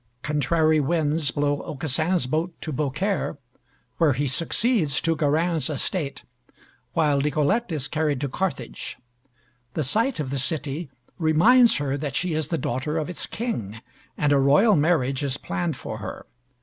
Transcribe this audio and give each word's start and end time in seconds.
Contrary 0.23 0.79
winds 0.79 1.29
blow 1.29 1.61
Aucassin's 1.61 2.25
boat 2.25 2.59
to 2.59 2.71
Beaucaire, 2.71 3.37
where 3.99 4.13
he 4.13 4.25
succeeds 4.27 4.99
to 4.99 5.15
Garin's 5.15 5.69
estate, 5.69 6.23
while 6.93 7.21
Nicolette 7.21 7.71
is 7.71 7.87
carried 7.87 8.19
to 8.21 8.27
Carthage. 8.27 8.97
The 9.75 9.83
sight 9.83 10.19
of 10.19 10.31
the 10.31 10.39
city 10.39 10.89
reminds 11.19 11.75
her 11.77 11.97
that 11.97 12.15
she 12.15 12.33
is 12.33 12.47
the 12.47 12.57
daughter 12.57 12.97
of 12.97 13.11
its 13.11 13.27
king, 13.27 13.79
and 14.17 14.33
a 14.33 14.39
royal 14.39 14.75
marriage 14.75 15.21
is 15.23 15.37
planned 15.37 15.77
for 15.77 15.99
her. 15.99 16.25